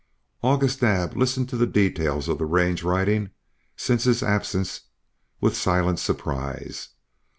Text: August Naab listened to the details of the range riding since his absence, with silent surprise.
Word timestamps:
August 0.41 0.81
Naab 0.81 1.15
listened 1.15 1.47
to 1.47 1.55
the 1.55 1.67
details 1.67 2.27
of 2.27 2.39
the 2.39 2.45
range 2.47 2.81
riding 2.81 3.29
since 3.75 4.05
his 4.05 4.23
absence, 4.23 4.87
with 5.39 5.55
silent 5.55 5.99
surprise. 5.99 6.89